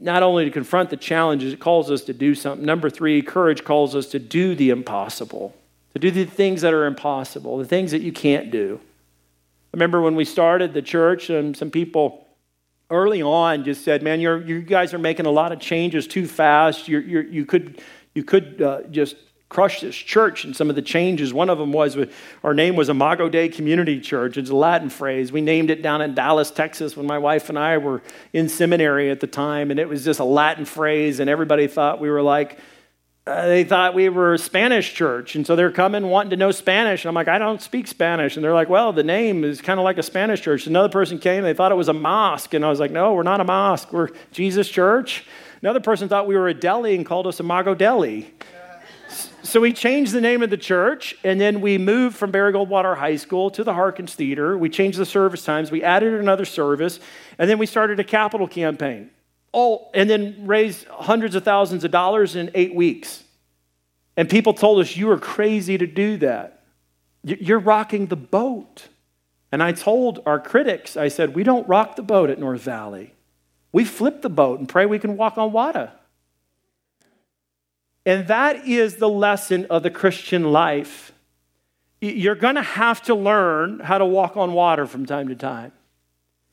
[0.00, 2.64] not only to confront the challenges, it calls us to do something.
[2.64, 5.54] Number three, courage calls us to do the impossible,
[5.92, 8.80] to do the things that are impossible, the things that you can't do.
[9.72, 12.26] Remember when we started the church, and some people
[12.90, 16.88] early on just said, man, you guys are making a lot of changes too fast.
[16.88, 17.82] You're, you're, you could,
[18.14, 19.16] you could uh, just
[19.52, 21.34] crush this church and some of the changes.
[21.34, 21.98] One of them was
[22.42, 24.38] our name was Imago Dei Community Church.
[24.38, 25.30] It's a Latin phrase.
[25.30, 28.00] We named it down in Dallas, Texas when my wife and I were
[28.32, 29.70] in seminary at the time.
[29.70, 32.58] And it was just a Latin phrase, and everybody thought we were like,
[33.26, 35.36] uh, they thought we were a Spanish church.
[35.36, 37.04] And so they're coming wanting to know Spanish.
[37.04, 38.36] And I'm like, I don't speak Spanish.
[38.36, 40.66] And they're like, well, the name is kind of like a Spanish church.
[40.66, 42.54] Another person came, they thought it was a mosque.
[42.54, 43.92] And I was like, no, we're not a mosque.
[43.92, 45.24] We're Jesus Church.
[45.60, 48.32] Another person thought we were a deli and called us Imago Deli.
[49.52, 52.96] So we changed the name of the church, and then we moved from Barry Goldwater
[52.96, 54.56] High School to the Harkins Theater.
[54.56, 55.70] We changed the service times.
[55.70, 56.98] We added another service,
[57.36, 59.10] and then we started a capital campaign
[59.52, 63.24] all, and then raised hundreds of thousands of dollars in eight weeks.
[64.16, 66.62] And people told us, You are crazy to do that.
[67.22, 68.88] You're rocking the boat.
[69.52, 73.12] And I told our critics, I said, We don't rock the boat at North Valley.
[73.70, 75.92] We flip the boat and pray we can walk on water.
[78.04, 81.12] And that is the lesson of the Christian life
[82.00, 85.72] You're going to have to learn how to walk on water from time to time.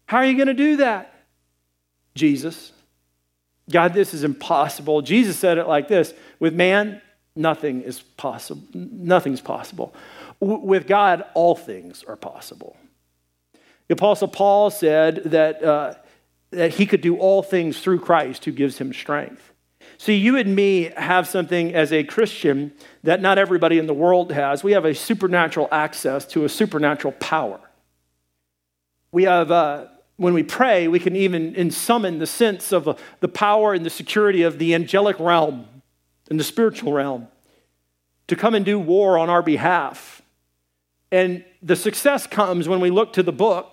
[0.06, 1.14] How are you going to do that?
[2.14, 2.72] Jesus.
[3.70, 5.02] God, this is impossible.
[5.02, 7.02] Jesus said it like this with man,
[7.36, 8.64] nothing is possible.
[8.74, 9.94] Nothing's possible.
[10.40, 12.78] with God, all things are possible.
[13.88, 15.96] The Apostle Paul said that, uh,
[16.52, 19.52] that he could do all things through Christ who gives him strength.
[20.00, 22.72] See, you and me have something as a Christian
[23.04, 24.64] that not everybody in the world has.
[24.64, 27.60] We have a supernatural access to a supernatural power.
[29.12, 33.28] We have, uh, when we pray, we can even summon the sense of uh, the
[33.28, 35.66] power and the security of the angelic realm
[36.30, 37.28] and the spiritual realm
[38.28, 40.22] to come and do war on our behalf.
[41.12, 43.70] And the success comes when we look to the book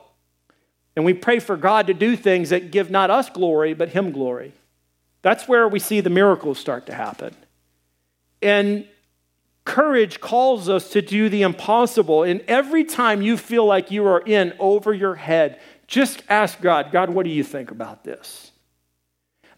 [0.97, 4.11] and we pray for God to do things that give not us glory, but Him
[4.11, 4.55] glory.
[5.27, 7.35] That's where we see the miracles start to happen.
[8.41, 8.87] And
[9.65, 12.23] courage calls us to do the impossible.
[12.23, 15.59] And every time you feel like you are in over your head,
[15.89, 18.53] just ask God, God, what do you think about this?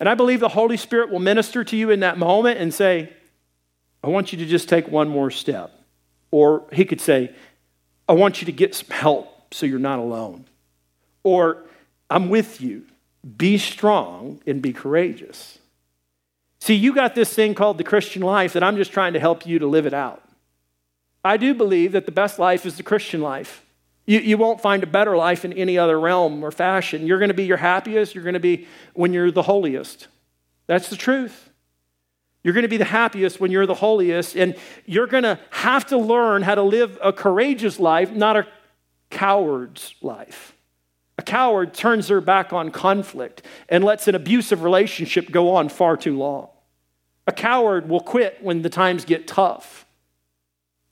[0.01, 3.13] And I believe the Holy Spirit will minister to you in that moment and say,
[4.03, 5.71] I want you to just take one more step.
[6.31, 7.35] Or he could say,
[8.09, 10.47] I want you to get some help so you're not alone.
[11.25, 11.65] Or
[12.09, 12.87] I'm with you.
[13.37, 15.58] Be strong and be courageous.
[16.61, 19.47] See, you got this thing called the Christian life that I'm just trying to help
[19.47, 20.23] you to live it out.
[21.25, 23.65] I do believe that the best life is the Christian life.
[24.07, 27.07] You, you won't find a better life in any other realm or fashion.
[27.07, 28.15] You're going to be your happiest.
[28.15, 30.09] You're going to be when you're the holiest.
[30.67, 31.51] That's the truth.
[32.43, 34.37] You're going to be the happiest when you're the holiest.
[34.37, 38.47] And you're going to have to learn how to live a courageous life, not a
[39.11, 40.55] coward's life.
[41.19, 45.97] A coward turns their back on conflict and lets an abusive relationship go on far
[45.97, 46.49] too long.
[47.27, 49.85] A coward will quit when the times get tough,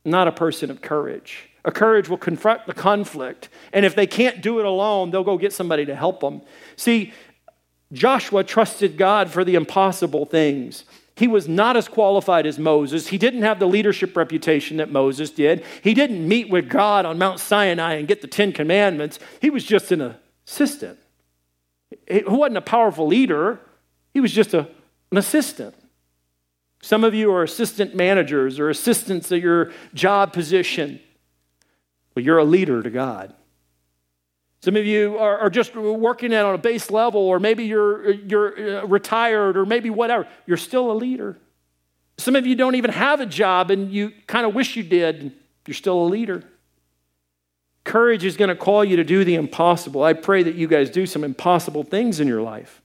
[0.05, 1.49] not a person of courage.
[1.65, 5.39] A courage will confront the conflict, and if they can't do it alone, they'll go
[5.39, 6.43] get somebody to help them.
[6.77, 7.13] See,
[7.93, 10.85] Joshua trusted God for the impossible things.
[11.17, 13.09] He was not as qualified as Moses.
[13.09, 15.65] He didn't have the leadership reputation that Moses did.
[15.83, 19.19] He didn't meet with God on Mount Sinai and get the Ten Commandments.
[19.41, 20.15] He was just an
[20.47, 20.99] assistant.
[22.07, 23.61] He wasn't a powerful leader,
[24.13, 24.69] he was just a,
[25.11, 25.75] an assistant.
[26.83, 31.01] Some of you are assistant managers or assistants at your job position,
[32.15, 33.35] but you're a leader to God.
[34.63, 38.11] Some of you are, are just working at on a base level, or maybe you're,
[38.11, 40.27] you're uh, retired, or maybe whatever.
[40.47, 41.39] You're still a leader.
[42.19, 45.33] Some of you don't even have a job and you kind of wish you did.
[45.67, 46.43] You're still a leader.
[47.85, 50.03] Courage is going to call you to do the impossible.
[50.03, 52.83] I pray that you guys do some impossible things in your life.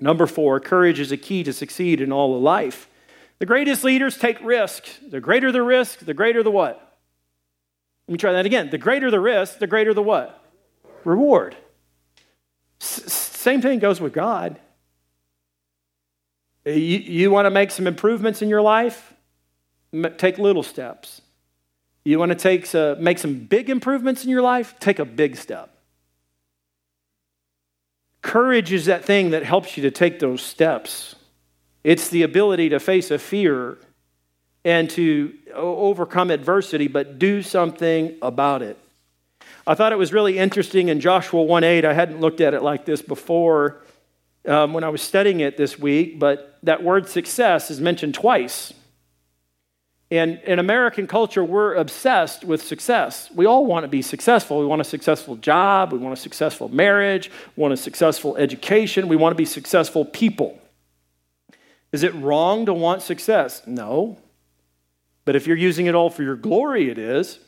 [0.00, 2.88] Number four, courage is a key to succeed in all of life.
[3.38, 4.98] The greatest leaders take risks.
[5.06, 6.98] The greater the risk, the greater the what?
[8.08, 8.70] Let me try that again.
[8.70, 10.39] The greater the risk, the greater the what?
[11.04, 11.56] Reward.
[12.78, 14.58] Same thing goes with God.
[16.64, 19.14] You, you want to make some improvements in your life?
[20.18, 21.20] Take little steps.
[22.04, 24.74] You want to take, uh, make some big improvements in your life?
[24.78, 25.74] Take a big step.
[28.22, 31.16] Courage is that thing that helps you to take those steps.
[31.84, 33.78] It's the ability to face a fear
[34.64, 38.78] and to overcome adversity, but do something about it.
[39.70, 41.84] I thought it was really interesting in Joshua 1 8.
[41.84, 43.80] I hadn't looked at it like this before
[44.44, 48.74] um, when I was studying it this week, but that word success is mentioned twice.
[50.10, 53.30] And in American culture, we're obsessed with success.
[53.32, 54.58] We all want to be successful.
[54.58, 55.92] We want a successful job.
[55.92, 57.30] We want a successful marriage.
[57.54, 59.06] We want a successful education.
[59.06, 60.58] We want to be successful people.
[61.92, 63.62] Is it wrong to want success?
[63.68, 64.18] No.
[65.24, 67.38] But if you're using it all for your glory, it is.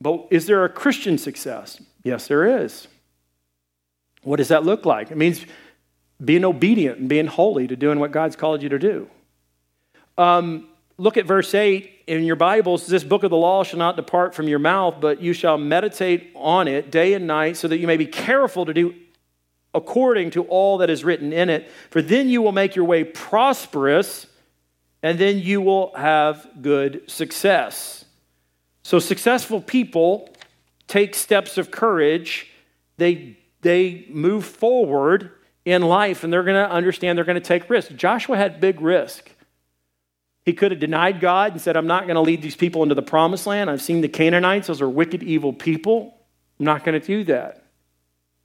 [0.00, 1.80] But is there a Christian success?
[2.02, 2.88] Yes, there is.
[4.22, 5.10] What does that look like?
[5.10, 5.44] It means
[6.22, 9.08] being obedient and being holy to doing what God's called you to do.
[10.18, 12.86] Um, look at verse 8 in your Bibles.
[12.86, 16.30] This book of the law shall not depart from your mouth, but you shall meditate
[16.34, 18.94] on it day and night, so that you may be careful to do
[19.72, 21.70] according to all that is written in it.
[21.90, 24.26] For then you will make your way prosperous,
[25.02, 27.99] and then you will have good success.
[28.82, 30.30] So, successful people
[30.86, 32.50] take steps of courage.
[32.96, 35.32] They, they move forward
[35.64, 37.92] in life and they're going to understand they're going to take risks.
[37.94, 39.30] Joshua had big risk.
[40.44, 42.94] He could have denied God and said, I'm not going to lead these people into
[42.94, 43.70] the promised land.
[43.70, 46.18] I've seen the Canaanites, those are wicked, evil people.
[46.58, 47.64] I'm not going to do that.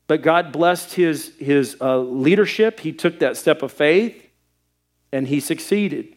[0.08, 2.80] But God blessed his, his uh, leadership.
[2.80, 4.22] He took that step of faith
[5.12, 6.15] and he succeeded.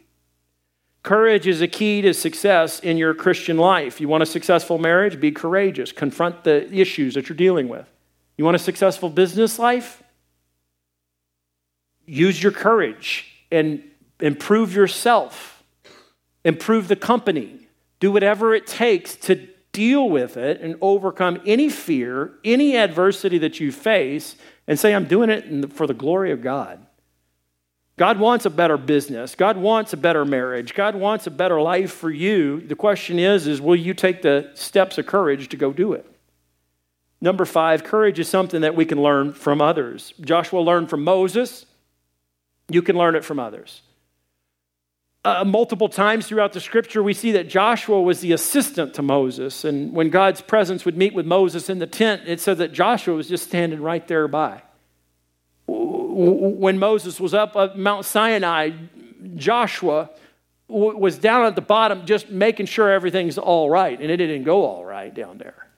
[1.09, 3.99] Courage is a key to success in your Christian life.
[3.99, 5.19] You want a successful marriage?
[5.19, 5.91] Be courageous.
[5.91, 7.87] Confront the issues that you're dealing with.
[8.37, 10.03] You want a successful business life?
[12.05, 13.83] Use your courage and
[14.21, 15.65] improve yourself,
[16.45, 17.69] improve the company.
[18.01, 23.59] Do whatever it takes to deal with it and overcome any fear, any adversity that
[23.59, 24.37] you face,
[24.67, 26.85] and say, I'm doing it for the glory of God.
[27.99, 29.35] God wants a better business.
[29.35, 30.73] God wants a better marriage.
[30.73, 32.61] God wants a better life for you.
[32.61, 36.07] The question is, is will you take the steps of courage to go do it?
[37.21, 40.15] Number five, courage is something that we can learn from others.
[40.21, 41.67] Joshua learned from Moses.
[42.69, 43.83] You can learn it from others.
[45.25, 49.65] Uh, multiple times throughout the scripture, we see that Joshua was the assistant to Moses.
[49.65, 53.17] And when God's presence would meet with Moses in the tent, it said that Joshua
[53.17, 54.63] was just standing right there by
[56.21, 58.71] when Moses was up at Mount Sinai,
[59.37, 60.11] Joshua
[60.67, 64.65] was down at the bottom just making sure everything's all right, and it didn't go
[64.65, 65.69] all right down there.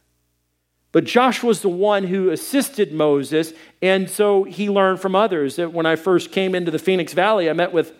[0.92, 5.56] But Joshua was the one who assisted Moses, and so he learned from others.
[5.56, 7.92] That when I first came into the Phoenix Valley, I met with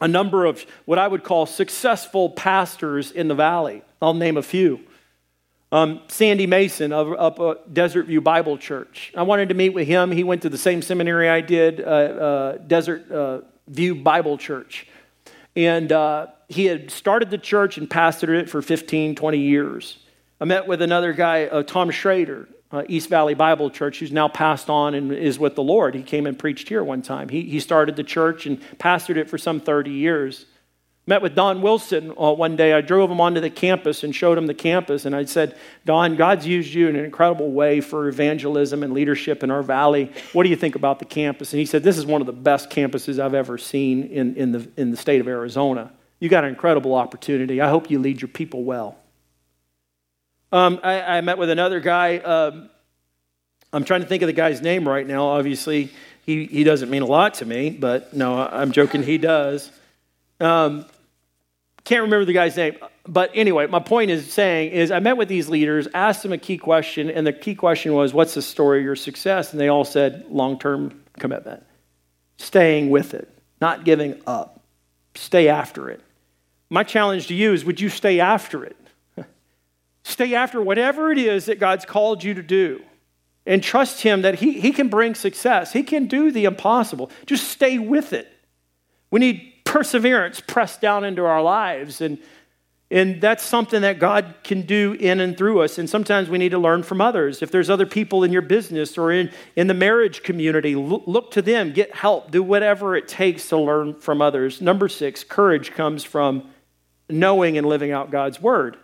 [0.00, 3.82] a number of what I would call successful pastors in the valley.
[4.00, 4.80] I'll name a few.
[5.72, 9.12] Um, Sandy Mason of up at Desert View Bible Church.
[9.16, 10.10] I wanted to meet with him.
[10.10, 14.88] He went to the same seminary I did, uh, uh, Desert uh, View Bible Church.
[15.54, 19.98] And uh, he had started the church and pastored it for 15, 20 years.
[20.40, 24.26] I met with another guy, uh, Tom Schrader, uh, East Valley Bible Church, who's now
[24.26, 25.94] passed on and is with the Lord.
[25.94, 27.28] He came and preached here one time.
[27.28, 30.46] He, he started the church and pastored it for some 30 years.
[31.06, 32.72] Met with Don Wilson uh, one day.
[32.72, 35.06] I drove him onto the campus and showed him the campus.
[35.06, 39.42] And I said, Don, God's used you in an incredible way for evangelism and leadership
[39.42, 40.12] in our valley.
[40.32, 41.52] What do you think about the campus?
[41.52, 44.52] And he said, This is one of the best campuses I've ever seen in, in,
[44.52, 45.90] the, in the state of Arizona.
[46.20, 47.60] You got an incredible opportunity.
[47.60, 48.96] I hope you lead your people well.
[50.52, 52.18] Um, I, I, met with another guy.
[52.18, 52.70] Um,
[53.72, 55.26] I'm trying to think of the guy's name right now.
[55.26, 55.90] Obviously,
[56.26, 59.70] he, he doesn't mean a lot to me, but no, I'm joking, he does.
[60.40, 60.86] Um,
[61.84, 62.76] can't remember the guy's name.
[63.06, 66.38] But anyway, my point is saying is I met with these leaders, asked them a
[66.38, 69.52] key question, and the key question was, What's the story of your success?
[69.52, 71.64] And they all said, Long term commitment,
[72.36, 73.28] staying with it,
[73.60, 74.62] not giving up,
[75.14, 76.00] stay after it.
[76.68, 78.76] My challenge to you is would you stay after it?
[80.04, 82.82] stay after whatever it is that God's called you to do
[83.46, 85.72] and trust Him that he, he can bring success.
[85.72, 87.10] He can do the impossible.
[87.26, 88.30] Just stay with it.
[89.10, 92.00] We need perseverance pressed down into our lives.
[92.00, 92.18] And,
[92.90, 95.78] and that's something that God can do in and through us.
[95.78, 97.40] And sometimes we need to learn from others.
[97.40, 101.30] If there's other people in your business or in, in the marriage community, look, look
[101.30, 104.60] to them, get help, do whatever it takes to learn from others.
[104.60, 106.50] Number six, courage comes from
[107.08, 108.76] knowing and living out God's word.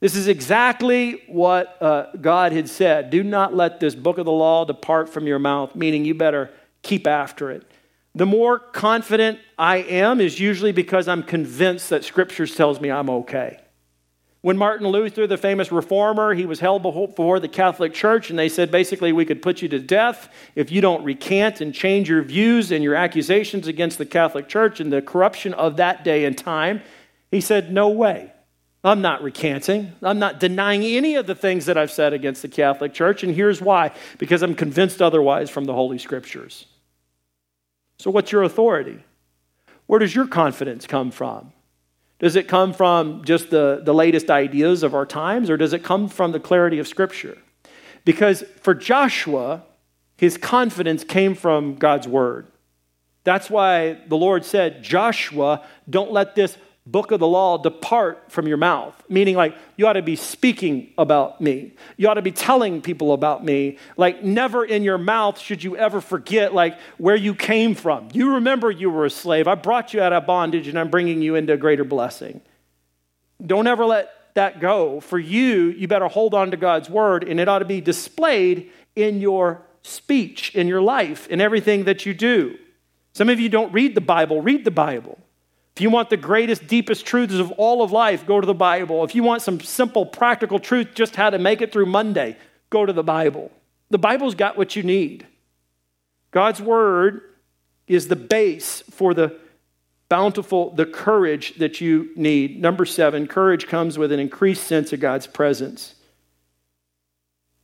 [0.00, 3.10] This is exactly what uh, God had said.
[3.10, 6.50] Do not let this book of the law depart from your mouth, meaning you better
[6.80, 7.70] keep after it.
[8.16, 13.10] The more confident I am is usually because I'm convinced that Scripture tells me I'm
[13.10, 13.60] okay.
[14.40, 18.48] When Martin Luther, the famous reformer, he was held before the Catholic Church, and they
[18.48, 22.22] said basically we could put you to death if you don't recant and change your
[22.22, 26.38] views and your accusations against the Catholic Church and the corruption of that day and
[26.38, 26.80] time.
[27.30, 28.32] He said, No way.
[28.82, 29.92] I'm not recanting.
[30.02, 33.34] I'm not denying any of the things that I've said against the Catholic Church, and
[33.34, 36.64] here's why because I'm convinced otherwise from the Holy Scriptures.
[37.98, 39.04] So, what's your authority?
[39.86, 41.52] Where does your confidence come from?
[42.18, 45.84] Does it come from just the, the latest ideas of our times, or does it
[45.84, 47.38] come from the clarity of Scripture?
[48.04, 49.64] Because for Joshua,
[50.16, 52.46] his confidence came from God's word.
[53.24, 56.56] That's why the Lord said, Joshua, don't let this
[56.86, 58.94] book of the law depart from your mouth.
[59.08, 61.74] Meaning, like, you ought to be speaking about me.
[61.96, 63.78] You ought to be telling people about me.
[63.96, 68.08] Like, never in your mouth should you ever forget, like, where you came from.
[68.12, 69.48] You remember you were a slave.
[69.48, 72.40] I brought you out of bondage and I'm bringing you into a greater blessing.
[73.44, 75.00] Don't ever let that go.
[75.00, 78.70] For you, you better hold on to God's word and it ought to be displayed
[78.94, 82.56] in your speech, in your life, in everything that you do.
[83.12, 85.18] Some of you don't read the Bible, read the Bible.
[85.76, 89.04] If you want the greatest, deepest truths of all of life, go to the Bible.
[89.04, 92.38] If you want some simple, practical truth, just how to make it through Monday,
[92.70, 93.50] go to the Bible.
[93.90, 95.26] The Bible's got what you need.
[96.30, 97.20] God's Word
[97.86, 99.38] is the base for the
[100.08, 102.58] bountiful, the courage that you need.
[102.58, 105.94] Number seven, courage comes with an increased sense of God's presence.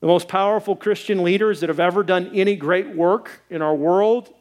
[0.00, 4.34] The most powerful Christian leaders that have ever done any great work in our world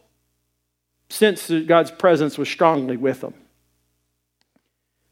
[1.10, 3.34] since God's presence was strongly with them.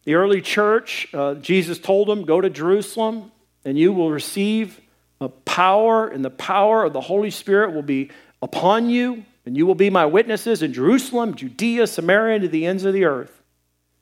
[0.10, 3.32] The early church, uh, Jesus told them, Go to Jerusalem,
[3.64, 4.82] and you will receive
[5.22, 8.10] a power, and the power of the Holy Spirit will be
[8.42, 12.66] upon you, and you will be my witnesses in Jerusalem, Judea, Samaria, and to the
[12.66, 13.44] ends of the earth.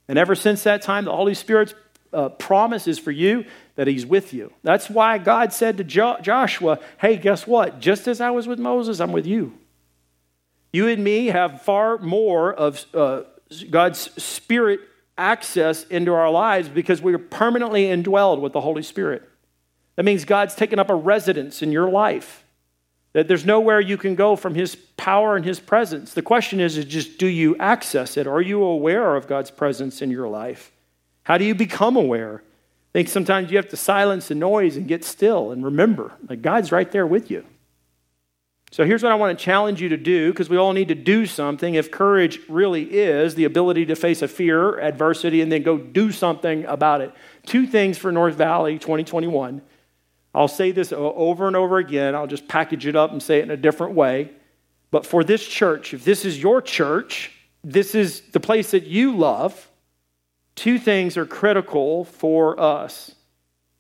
[0.08, 1.74] And ever since that time, the Holy Spirit's
[2.14, 3.44] uh, promise is for you
[3.76, 4.54] that He's with you.
[4.64, 7.82] That's why God said to jo- Joshua, Hey, guess what?
[7.82, 9.58] Just as I was with Moses, I'm with you.
[10.72, 13.24] You and me have far more of uh,
[13.70, 14.80] God's Spirit
[15.18, 19.28] access into our lives because we are permanently indwelled with the Holy Spirit.
[19.96, 22.46] That means God's taken up a residence in your life.
[23.14, 26.14] That there's nowhere you can go from His power and His presence.
[26.14, 28.28] The question is, is just do you access it?
[28.28, 30.72] Are you aware of God's presence in your life?
[31.24, 32.44] How do you become aware?
[32.44, 36.38] I think sometimes you have to silence the noise and get still and remember that
[36.38, 37.44] God's right there with you.
[38.72, 40.96] So here's what I want to challenge you to do because we all need to
[40.96, 41.76] do something.
[41.76, 46.12] If courage really is the ability to face a fear, adversity, and then go do
[46.12, 47.14] something about it.
[47.46, 49.62] Two things for North Valley 2021.
[50.36, 52.14] I'll say this over and over again.
[52.14, 54.32] I'll just package it up and say it in a different way.
[54.92, 57.32] But for this church, if this is your church,
[57.64, 59.70] this is the place that you love,
[60.56, 63.16] two things are critical for us.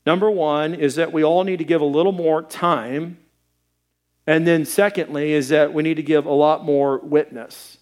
[0.05, 3.17] Number one is that we all need to give a little more time
[4.27, 7.77] and then, secondly, is that we need to give a lot more witness.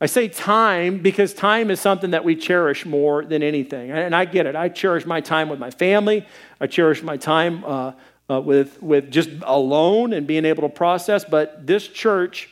[0.00, 3.90] I say time because time is something that we cherish more than anything.
[3.90, 4.54] And I get it.
[4.54, 6.24] I cherish my time with my family,
[6.60, 7.92] I cherish my time uh,
[8.30, 11.24] uh, with, with just alone and being able to process.
[11.24, 12.48] But this church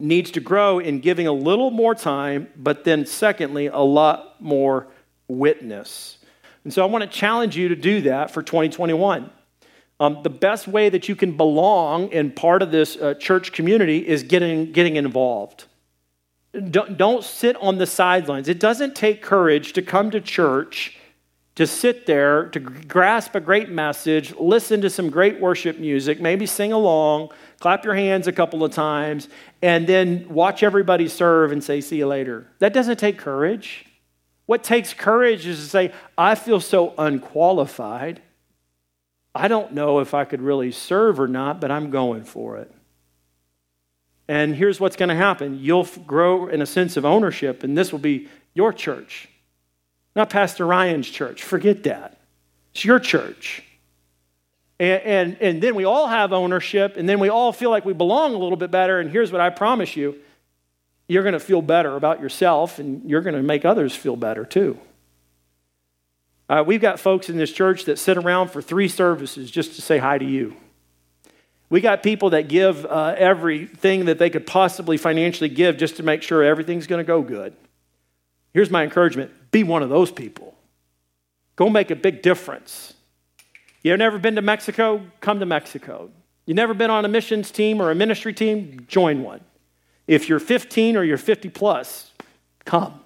[0.00, 4.88] needs to grow in giving a little more time, but then, secondly, a lot more
[5.28, 6.18] witness.
[6.64, 9.30] And so I want to challenge you to do that for 2021.
[9.98, 14.06] Um, the best way that you can belong in part of this uh, church community
[14.06, 15.64] is getting, getting involved.
[16.70, 18.48] Don't, don't sit on the sidelines.
[18.48, 20.98] It doesn't take courage to come to church,
[21.54, 26.44] to sit there, to grasp a great message, listen to some great worship music, maybe
[26.44, 27.30] sing along,
[27.60, 29.28] clap your hands a couple of times,
[29.62, 32.46] and then watch everybody serve and say, See you later.
[32.58, 33.86] That doesn't take courage.
[34.44, 38.22] What takes courage is to say, I feel so unqualified.
[39.36, 42.72] I don't know if I could really serve or not, but I'm going for it.
[44.28, 47.92] And here's what's going to happen you'll grow in a sense of ownership, and this
[47.92, 49.28] will be your church,
[50.14, 51.42] not Pastor Ryan's church.
[51.42, 52.18] Forget that.
[52.72, 53.62] It's your church.
[54.78, 57.94] And, and, and then we all have ownership, and then we all feel like we
[57.94, 59.00] belong a little bit better.
[59.00, 60.16] And here's what I promise you
[61.08, 64.44] you're going to feel better about yourself, and you're going to make others feel better
[64.44, 64.78] too.
[66.48, 69.82] Uh, we've got folks in this church that sit around for three services just to
[69.82, 70.56] say hi to you.
[71.68, 76.04] We got people that give uh, everything that they could possibly financially give just to
[76.04, 77.56] make sure everything's going to go good.
[78.54, 80.54] Here's my encouragement be one of those people.
[81.56, 82.94] Go make a big difference.
[83.82, 85.02] You've never been to Mexico?
[85.20, 86.10] Come to Mexico.
[86.44, 88.84] You've never been on a missions team or a ministry team?
[88.88, 89.40] Join one.
[90.06, 92.12] If you're 15 or you're 50 plus,
[92.64, 93.00] come.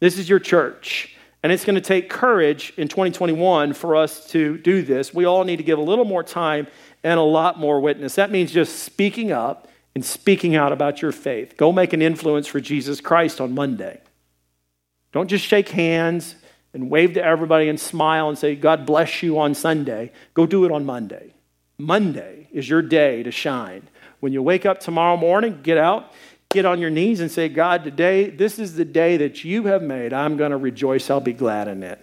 [0.00, 1.15] This is your church.
[1.42, 5.14] And it's going to take courage in 2021 for us to do this.
[5.14, 6.66] We all need to give a little more time
[7.04, 8.16] and a lot more witness.
[8.16, 11.56] That means just speaking up and speaking out about your faith.
[11.56, 14.00] Go make an influence for Jesus Christ on Monday.
[15.12, 16.34] Don't just shake hands
[16.74, 20.12] and wave to everybody and smile and say, God bless you on Sunday.
[20.34, 21.32] Go do it on Monday.
[21.78, 23.88] Monday is your day to shine.
[24.20, 26.12] When you wake up tomorrow morning, get out
[26.56, 29.82] get on your knees and say, God, today, this is the day that you have
[29.82, 30.14] made.
[30.14, 31.10] I'm going to rejoice.
[31.10, 32.00] I'll be glad in it.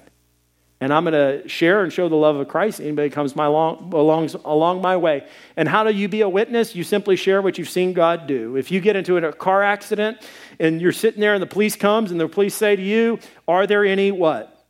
[0.79, 2.79] And I'm going to share and show the love of Christ.
[2.79, 5.25] Anybody comes my long, along, along my way.
[5.57, 6.75] And how do you be a witness?
[6.75, 8.55] You simply share what you've seen God do.
[8.55, 10.17] If you get into a car accident
[10.59, 13.65] and you're sitting there and the police comes and the police say to you, are
[13.65, 14.65] there any what?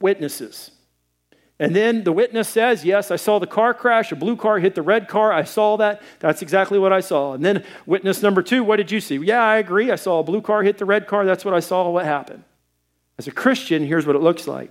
[0.00, 0.70] Witnesses.
[1.60, 4.12] And then the witness says, Yes, I saw the car crash.
[4.12, 5.32] A blue car hit the red car.
[5.32, 6.02] I saw that.
[6.20, 7.32] That's exactly what I saw.
[7.32, 9.16] And then witness number two, What did you see?
[9.16, 9.90] Yeah, I agree.
[9.90, 11.24] I saw a blue car hit the red car.
[11.24, 11.88] That's what I saw.
[11.90, 12.44] What happened?
[13.18, 14.70] As a Christian, here's what it looks like.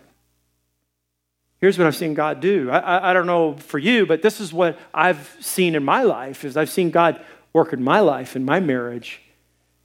[1.60, 2.70] Here's what I've seen God do.
[2.70, 6.04] I, I, I don't know for you, but this is what I've seen in my
[6.04, 7.20] life is I've seen God
[7.52, 9.22] work in my life, in my marriage,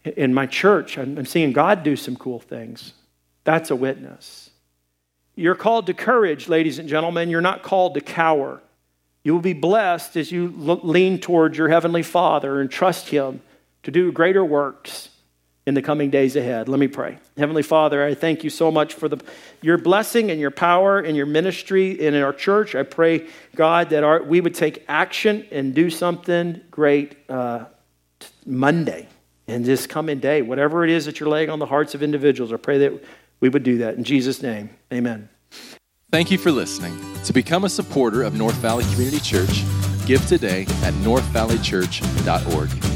[0.04, 0.98] in my church.
[0.98, 2.92] I'm, I'm seeing God do some cool things.
[3.44, 4.41] That's a witness.
[5.34, 7.30] You're called to courage, ladies and gentlemen.
[7.30, 8.60] You're not called to cower.
[9.24, 13.40] You will be blessed as you lean towards your Heavenly Father and trust Him
[13.82, 15.08] to do greater works
[15.64, 16.68] in the coming days ahead.
[16.68, 17.18] Let me pray.
[17.36, 19.18] Heavenly Father, I thank you so much for the,
[19.60, 22.74] your blessing and your power and your ministry and in our church.
[22.74, 27.66] I pray, God, that our, we would take action and do something great uh,
[28.44, 29.08] Monday
[29.46, 32.52] and this coming day, whatever it is that you're laying on the hearts of individuals.
[32.52, 33.04] I pray that
[33.42, 33.96] we would do that.
[33.96, 35.28] In Jesus' name, amen.
[36.10, 36.98] Thank you for listening.
[37.24, 39.64] To become a supporter of North Valley Community Church,
[40.06, 42.91] give today at northvalleychurch.org.